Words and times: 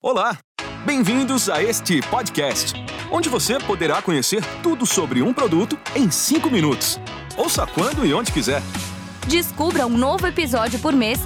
Olá, 0.00 0.38
bem-vindos 0.86 1.50
a 1.50 1.60
este 1.60 2.00
podcast, 2.08 2.72
onde 3.10 3.28
você 3.28 3.58
poderá 3.58 4.00
conhecer 4.00 4.40
tudo 4.62 4.86
sobre 4.86 5.22
um 5.22 5.34
produto 5.34 5.76
em 5.92 6.08
5 6.08 6.48
minutos. 6.48 7.00
Ouça 7.36 7.66
quando 7.66 8.06
e 8.06 8.14
onde 8.14 8.30
quiser. 8.30 8.62
Descubra 9.28 9.88
um 9.88 9.98
novo 9.98 10.24
episódio 10.24 10.78
por 10.78 10.92
mês 10.92 11.18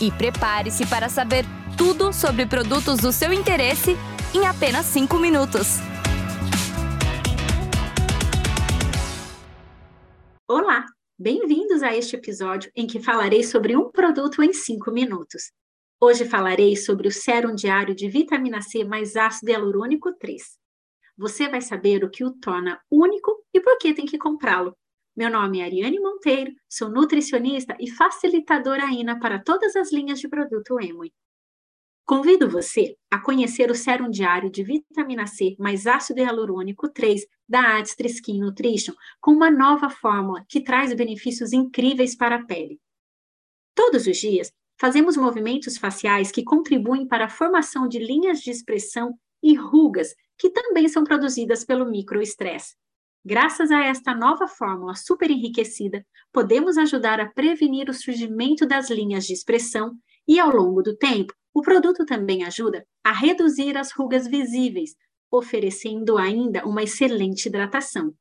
e 0.00 0.08
prepare-se 0.12 0.86
para 0.86 1.08
saber 1.08 1.44
tudo 1.76 2.12
sobre 2.12 2.46
produtos 2.46 3.00
do 3.00 3.10
seu 3.10 3.32
interesse 3.32 3.96
em 4.32 4.46
apenas 4.46 4.86
5 4.86 5.18
minutos. 5.18 5.78
Olá, 10.48 10.86
bem-vindos 11.18 11.82
a 11.82 11.92
este 11.92 12.14
episódio 12.14 12.70
em 12.76 12.86
que 12.86 13.00
falarei 13.00 13.42
sobre 13.42 13.76
um 13.76 13.90
produto 13.90 14.44
em 14.44 14.52
5 14.52 14.92
minutos. 14.92 15.50
Hoje 16.04 16.24
falarei 16.24 16.74
sobre 16.74 17.06
o 17.06 17.12
sérum 17.12 17.54
diário 17.54 17.94
de 17.94 18.08
vitamina 18.08 18.60
C 18.60 18.82
mais 18.82 19.14
ácido 19.14 19.52
hialurônico 19.52 20.12
3. 20.12 20.42
Você 21.16 21.48
vai 21.48 21.60
saber 21.60 22.02
o 22.02 22.10
que 22.10 22.24
o 22.24 22.32
torna 22.32 22.80
único 22.90 23.46
e 23.54 23.60
por 23.60 23.78
que 23.78 23.94
tem 23.94 24.04
que 24.04 24.18
comprá-lo. 24.18 24.76
Meu 25.16 25.30
nome 25.30 25.60
é 25.60 25.64
Ariane 25.64 26.00
Monteiro, 26.00 26.50
sou 26.68 26.90
nutricionista 26.90 27.76
e 27.78 27.88
facilitadora 27.88 28.82
AINA 28.82 29.20
para 29.20 29.38
todas 29.38 29.76
as 29.76 29.92
linhas 29.92 30.18
de 30.18 30.28
produto 30.28 30.80
Emoi. 30.80 31.12
Convido 32.04 32.50
você 32.50 32.96
a 33.08 33.20
conhecer 33.20 33.70
o 33.70 33.74
sérum 33.76 34.10
diário 34.10 34.50
de 34.50 34.64
vitamina 34.64 35.28
C 35.28 35.54
mais 35.56 35.86
ácido 35.86 36.18
hialurônico 36.18 36.88
3 36.88 37.24
da 37.48 37.76
Adstri 37.76 38.08
Skin 38.08 38.40
Nutrition 38.40 38.94
com 39.20 39.30
uma 39.30 39.52
nova 39.52 39.88
fórmula 39.88 40.44
que 40.48 40.64
traz 40.64 40.92
benefícios 40.94 41.52
incríveis 41.52 42.16
para 42.16 42.34
a 42.34 42.44
pele. 42.44 42.80
Todos 43.72 44.08
os 44.08 44.16
dias, 44.16 44.52
Fazemos 44.82 45.16
movimentos 45.16 45.78
faciais 45.78 46.32
que 46.32 46.42
contribuem 46.42 47.06
para 47.06 47.26
a 47.26 47.28
formação 47.28 47.86
de 47.86 48.00
linhas 48.00 48.40
de 48.40 48.50
expressão 48.50 49.16
e 49.40 49.54
rugas, 49.54 50.12
que 50.36 50.50
também 50.50 50.88
são 50.88 51.04
produzidas 51.04 51.64
pelo 51.64 51.88
microestresse. 51.88 52.74
Graças 53.24 53.70
a 53.70 53.84
esta 53.84 54.12
nova 54.12 54.48
fórmula 54.48 54.96
super 54.96 55.30
enriquecida, 55.30 56.04
podemos 56.32 56.76
ajudar 56.76 57.20
a 57.20 57.30
prevenir 57.30 57.88
o 57.88 57.94
surgimento 57.94 58.66
das 58.66 58.90
linhas 58.90 59.24
de 59.24 59.34
expressão 59.34 59.96
e, 60.26 60.40
ao 60.40 60.50
longo 60.50 60.82
do 60.82 60.96
tempo, 60.96 61.32
o 61.54 61.62
produto 61.62 62.04
também 62.04 62.42
ajuda 62.42 62.84
a 63.04 63.12
reduzir 63.12 63.78
as 63.78 63.92
rugas 63.92 64.26
visíveis, 64.26 64.96
oferecendo 65.30 66.18
ainda 66.18 66.66
uma 66.66 66.82
excelente 66.82 67.46
hidratação. 67.46 68.12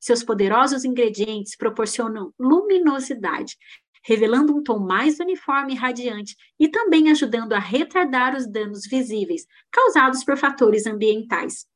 Seus 0.00 0.24
poderosos 0.24 0.84
ingredientes 0.84 1.56
proporcionam 1.56 2.34
luminosidade, 2.36 3.56
revelando 4.02 4.54
um 4.56 4.62
tom 4.62 4.78
mais 4.78 5.18
uniforme 5.18 5.74
e 5.74 5.76
radiante 5.76 6.36
e 6.58 6.68
também 6.68 7.10
ajudando 7.10 7.52
a 7.52 7.58
retardar 7.58 8.36
os 8.36 8.46
danos 8.46 8.86
visíveis 8.86 9.46
causados 9.70 10.24
por 10.24 10.36
fatores 10.36 10.86
ambientais. 10.86 11.66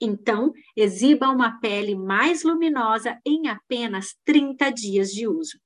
Então, 0.00 0.52
exiba 0.74 1.28
uma 1.28 1.60
pele 1.60 1.94
mais 1.94 2.42
luminosa 2.42 3.18
em 3.24 3.48
apenas 3.48 4.16
30 4.24 4.70
dias 4.70 5.10
de 5.10 5.28
uso. 5.28 5.58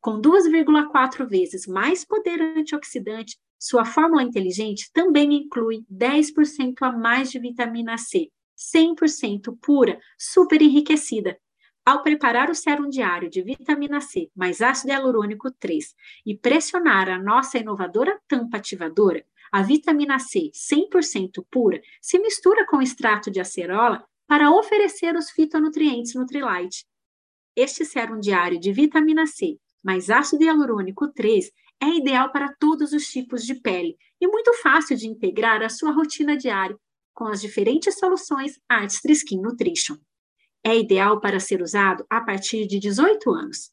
Com 0.00 0.20
2,4 0.20 1.28
vezes 1.28 1.66
mais 1.66 2.04
poder 2.04 2.40
antioxidante, 2.40 3.36
sua 3.58 3.84
fórmula 3.84 4.22
inteligente 4.22 4.90
também 4.92 5.34
inclui 5.34 5.84
10% 5.90 6.74
a 6.80 6.92
mais 6.92 7.30
de 7.30 7.38
vitamina 7.38 7.96
C, 7.96 8.28
100% 8.74 9.56
pura, 9.60 9.98
super 10.18 10.60
enriquecida, 10.60 11.38
ao 11.84 12.02
preparar 12.02 12.48
o 12.48 12.54
sérum 12.54 12.88
diário 12.88 13.28
de 13.28 13.42
vitamina 13.42 14.00
C 14.00 14.30
mais 14.34 14.60
ácido 14.60 14.92
hialurônico 14.92 15.50
3 15.50 15.94
e 16.24 16.36
pressionar 16.36 17.08
a 17.08 17.18
nossa 17.18 17.58
inovadora 17.58 18.20
tampa 18.28 18.58
ativadora, 18.58 19.24
a 19.50 19.62
vitamina 19.62 20.18
C 20.18 20.50
100% 20.54 21.44
pura 21.50 21.80
se 22.00 22.18
mistura 22.18 22.64
com 22.66 22.80
extrato 22.80 23.30
de 23.30 23.40
acerola 23.40 24.04
para 24.26 24.50
oferecer 24.50 25.16
os 25.16 25.30
fitonutrientes 25.30 26.14
Nutrilite. 26.14 26.86
Este 27.56 27.84
sérum 27.84 28.18
diário 28.18 28.58
de 28.58 28.72
vitamina 28.72 29.26
C 29.26 29.58
mais 29.82 30.08
ácido 30.08 30.44
hialurônico 30.44 31.12
3 31.12 31.50
é 31.82 31.88
ideal 31.96 32.30
para 32.30 32.54
todos 32.60 32.92
os 32.92 33.08
tipos 33.08 33.44
de 33.44 33.56
pele 33.56 33.96
e 34.20 34.28
muito 34.28 34.52
fácil 34.62 34.96
de 34.96 35.08
integrar 35.08 35.62
à 35.62 35.68
sua 35.68 35.90
rotina 35.90 36.36
diária 36.36 36.78
com 37.12 37.26
as 37.26 37.40
diferentes 37.40 37.98
soluções 37.98 38.58
Artistry 38.68 39.12
Skin 39.12 39.40
Nutrition 39.42 39.96
é 40.64 40.76
ideal 40.76 41.20
para 41.20 41.40
ser 41.40 41.62
usado 41.62 42.04
a 42.08 42.20
partir 42.20 42.66
de 42.66 42.78
18 42.78 43.30
anos. 43.30 43.70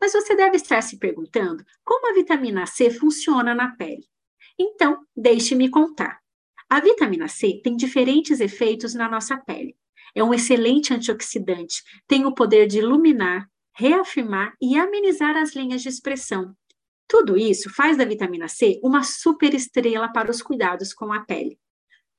Mas 0.00 0.12
você 0.12 0.34
deve 0.34 0.56
estar 0.56 0.82
se 0.82 0.98
perguntando 0.98 1.64
como 1.84 2.10
a 2.10 2.14
vitamina 2.14 2.66
C 2.66 2.90
funciona 2.90 3.54
na 3.54 3.76
pele. 3.76 4.06
Então, 4.58 4.98
deixe-me 5.16 5.70
contar. 5.70 6.20
A 6.68 6.80
vitamina 6.80 7.28
C 7.28 7.60
tem 7.62 7.76
diferentes 7.76 8.40
efeitos 8.40 8.94
na 8.94 9.08
nossa 9.08 9.36
pele. 9.36 9.76
É 10.14 10.22
um 10.22 10.34
excelente 10.34 10.92
antioxidante, 10.92 11.82
tem 12.06 12.26
o 12.26 12.34
poder 12.34 12.66
de 12.66 12.78
iluminar, 12.78 13.48
reafirmar 13.74 14.54
e 14.60 14.76
amenizar 14.76 15.36
as 15.36 15.54
linhas 15.54 15.82
de 15.82 15.88
expressão. 15.88 16.54
Tudo 17.06 17.38
isso 17.38 17.72
faz 17.72 17.96
da 17.96 18.04
vitamina 18.04 18.48
C 18.48 18.78
uma 18.82 19.02
super 19.02 19.54
estrela 19.54 20.12
para 20.12 20.30
os 20.30 20.42
cuidados 20.42 20.92
com 20.92 21.12
a 21.12 21.20
pele. 21.20 21.58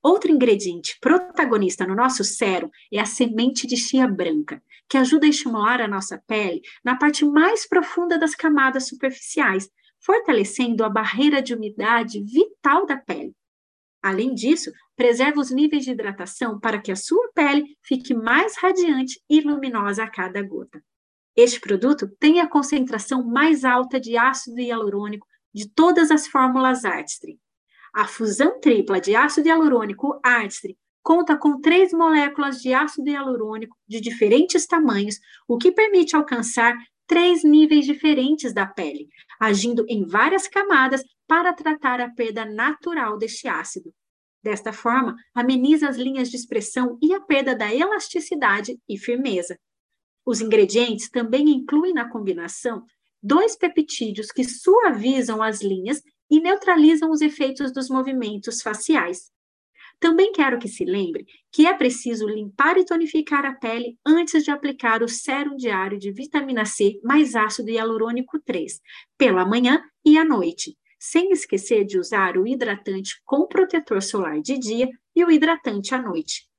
Outro 0.02 0.30
ingrediente 0.30 0.96
protagonista 0.98 1.86
no 1.86 1.94
nosso 1.94 2.24
sérum 2.24 2.70
é 2.90 2.98
a 2.98 3.04
semente 3.04 3.66
de 3.66 3.76
chia 3.76 4.08
branca, 4.08 4.62
que 4.88 4.96
ajuda 4.96 5.26
a 5.26 5.28
estimular 5.28 5.80
a 5.80 5.88
nossa 5.88 6.22
pele 6.26 6.62
na 6.82 6.96
parte 6.96 7.24
mais 7.24 7.68
profunda 7.68 8.18
das 8.18 8.34
camadas 8.34 8.88
superficiais, 8.88 9.68
fortalecendo 10.00 10.84
a 10.84 10.88
barreira 10.88 11.42
de 11.42 11.54
umidade 11.54 12.24
vital 12.24 12.86
da 12.86 12.96
pele. 12.96 13.34
Além 14.02 14.34
disso, 14.34 14.72
preserva 14.96 15.38
os 15.38 15.50
níveis 15.50 15.84
de 15.84 15.90
hidratação 15.90 16.58
para 16.58 16.80
que 16.80 16.90
a 16.90 16.96
sua 16.96 17.30
pele 17.34 17.76
fique 17.82 18.14
mais 18.14 18.56
radiante 18.56 19.20
e 19.28 19.42
luminosa 19.42 20.04
a 20.04 20.10
cada 20.10 20.42
gota. 20.42 20.82
Este 21.36 21.60
produto 21.60 22.08
tem 22.18 22.40
a 22.40 22.48
concentração 22.48 23.22
mais 23.22 23.64
alta 23.64 24.00
de 24.00 24.16
ácido 24.16 24.60
hialurônico 24.60 25.26
de 25.54 25.68
todas 25.68 26.10
as 26.10 26.26
fórmulas 26.26 26.86
Artistry, 26.86 27.38
a 27.94 28.06
fusão 28.06 28.60
tripla 28.60 29.00
de 29.00 29.14
ácido 29.14 29.48
hialurônico 29.48 30.18
Artistry 30.22 30.76
conta 31.02 31.36
com 31.36 31.60
três 31.60 31.92
moléculas 31.92 32.60
de 32.60 32.74
ácido 32.74 33.08
hialurônico 33.08 33.76
de 33.88 34.00
diferentes 34.00 34.66
tamanhos, 34.66 35.18
o 35.48 35.56
que 35.58 35.72
permite 35.72 36.14
alcançar 36.14 36.76
três 37.06 37.42
níveis 37.42 37.86
diferentes 37.86 38.52
da 38.52 38.66
pele, 38.66 39.08
agindo 39.40 39.84
em 39.88 40.04
várias 40.04 40.46
camadas 40.46 41.02
para 41.26 41.52
tratar 41.52 42.00
a 42.00 42.10
perda 42.10 42.44
natural 42.44 43.18
deste 43.18 43.48
ácido. 43.48 43.92
Desta 44.42 44.72
forma, 44.72 45.16
ameniza 45.34 45.88
as 45.88 45.96
linhas 45.96 46.30
de 46.30 46.36
expressão 46.36 46.98
e 47.02 47.12
a 47.12 47.20
perda 47.20 47.54
da 47.54 47.74
elasticidade 47.74 48.78
e 48.88 48.96
firmeza. 48.96 49.58
Os 50.24 50.40
ingredientes 50.40 51.10
também 51.10 51.48
incluem 51.50 51.92
na 51.92 52.08
combinação 52.08 52.84
dois 53.22 53.56
peptídeos 53.56 54.28
que 54.28 54.44
suavizam 54.44 55.42
as 55.42 55.60
linhas 55.60 56.00
e 56.30 56.40
neutralizam 56.40 57.10
os 57.10 57.20
efeitos 57.20 57.72
dos 57.72 57.88
movimentos 57.88 58.62
faciais. 58.62 59.30
Também 59.98 60.32
quero 60.32 60.58
que 60.58 60.68
se 60.68 60.84
lembre 60.84 61.26
que 61.52 61.66
é 61.66 61.74
preciso 61.74 62.26
limpar 62.26 62.78
e 62.78 62.84
tonificar 62.86 63.44
a 63.44 63.52
pele 63.52 63.98
antes 64.06 64.42
de 64.44 64.50
aplicar 64.50 65.02
o 65.02 65.08
sérum 65.08 65.56
diário 65.56 65.98
de 65.98 66.10
vitamina 66.10 66.64
C 66.64 66.98
mais 67.04 67.34
ácido 67.34 67.70
hialurônico 67.70 68.40
3, 68.40 68.80
pela 69.18 69.44
manhã 69.44 69.82
e 70.04 70.16
à 70.16 70.24
noite, 70.24 70.74
sem 70.98 71.30
esquecer 71.32 71.84
de 71.84 71.98
usar 71.98 72.38
o 72.38 72.46
hidratante 72.46 73.20
com 73.24 73.46
protetor 73.46 74.02
solar 74.02 74.40
de 74.40 74.58
dia 74.58 74.88
e 75.14 75.24
o 75.24 75.30
hidratante 75.30 75.94
à 75.94 76.00
noite. 76.00 76.49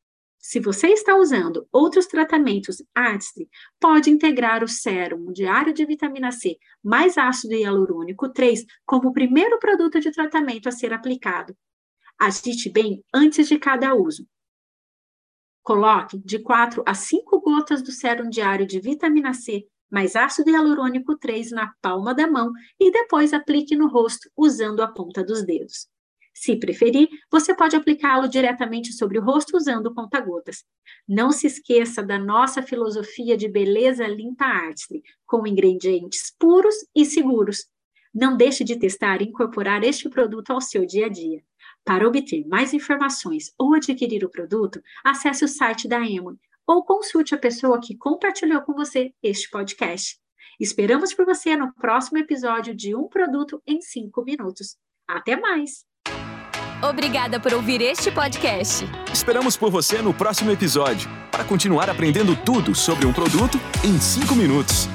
Se 0.41 0.59
você 0.59 0.87
está 0.87 1.15
usando 1.15 1.67
outros 1.71 2.07
tratamentos 2.07 2.83
Artistry, 2.95 3.47
pode 3.79 4.09
integrar 4.09 4.63
o 4.63 4.67
sérum 4.67 5.31
diário 5.31 5.71
de 5.71 5.85
vitamina 5.85 6.31
C 6.31 6.57
mais 6.83 7.15
ácido 7.15 7.53
hialurônico 7.53 8.27
3 8.27 8.65
como 8.83 9.09
o 9.09 9.13
primeiro 9.13 9.59
produto 9.59 9.99
de 9.99 10.11
tratamento 10.11 10.67
a 10.67 10.71
ser 10.71 10.93
aplicado. 10.93 11.55
Agite 12.19 12.71
bem 12.71 13.03
antes 13.13 13.47
de 13.47 13.59
cada 13.59 13.93
uso. 13.93 14.27
Coloque 15.61 16.17
de 16.17 16.39
4 16.39 16.81
a 16.87 16.95
5 16.95 17.39
gotas 17.39 17.83
do 17.83 17.91
sérum 17.91 18.27
diário 18.27 18.65
de 18.65 18.79
vitamina 18.79 19.35
C 19.35 19.67
mais 19.91 20.15
ácido 20.15 20.49
hialurônico 20.49 21.19
3 21.19 21.51
na 21.51 21.71
palma 21.81 22.15
da 22.15 22.25
mão 22.25 22.51
e 22.79 22.89
depois 22.89 23.31
aplique 23.31 23.75
no 23.75 23.87
rosto 23.87 24.27
usando 24.35 24.81
a 24.81 24.87
ponta 24.87 25.23
dos 25.23 25.45
dedos. 25.45 25.90
Se 26.33 26.55
preferir, 26.55 27.09
você 27.29 27.53
pode 27.55 27.75
aplicá-lo 27.75 28.27
diretamente 28.27 28.93
sobre 28.93 29.19
o 29.19 29.21
rosto 29.21 29.57
usando 29.57 29.93
conta-gotas. 29.93 30.63
Não 31.07 31.31
se 31.31 31.47
esqueça 31.47 32.01
da 32.01 32.17
nossa 32.17 32.61
filosofia 32.61 33.35
de 33.35 33.47
beleza 33.47 34.07
limpa 34.07 34.45
artistry, 34.45 35.03
com 35.25 35.45
ingredientes 35.45 36.33
puros 36.39 36.75
e 36.95 37.05
seguros. 37.05 37.65
Não 38.13 38.35
deixe 38.35 38.63
de 38.63 38.77
testar 38.77 39.21
e 39.21 39.25
incorporar 39.25 39.83
este 39.83 40.09
produto 40.09 40.51
ao 40.51 40.61
seu 40.61 40.85
dia 40.85 41.05
a 41.05 41.09
dia. 41.09 41.43
Para 41.83 42.07
obter 42.07 42.45
mais 42.47 42.73
informações 42.73 43.53
ou 43.57 43.73
adquirir 43.73 44.23
o 44.23 44.29
produto, 44.29 44.81
acesse 45.03 45.43
o 45.43 45.47
site 45.47 45.87
da 45.87 45.99
Emon 45.99 46.35
ou 46.65 46.83
consulte 46.83 47.35
a 47.35 47.37
pessoa 47.37 47.81
que 47.81 47.97
compartilhou 47.97 48.61
com 48.61 48.73
você 48.73 49.13
este 49.21 49.49
podcast. 49.49 50.19
Esperamos 50.59 51.13
por 51.13 51.25
você 51.25 51.55
no 51.55 51.73
próximo 51.73 52.19
episódio 52.19 52.75
de 52.75 52.95
Um 52.95 53.07
Produto 53.07 53.61
em 53.65 53.81
5 53.81 54.23
Minutos. 54.23 54.77
Até 55.07 55.35
mais! 55.35 55.90
Obrigada 56.81 57.39
por 57.39 57.53
ouvir 57.53 57.81
este 57.81 58.11
podcast. 58.11 58.85
Esperamos 59.13 59.55
por 59.55 59.69
você 59.69 60.01
no 60.01 60.13
próximo 60.13 60.51
episódio 60.51 61.09
para 61.29 61.43
continuar 61.43 61.89
aprendendo 61.89 62.35
tudo 62.35 62.73
sobre 62.73 63.05
um 63.05 63.13
produto 63.13 63.59
em 63.83 63.99
5 63.99 64.35
minutos. 64.35 64.89